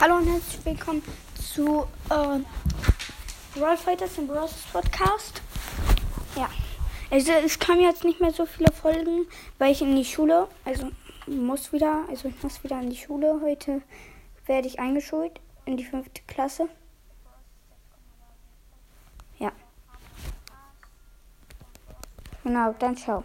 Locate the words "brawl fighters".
3.54-4.16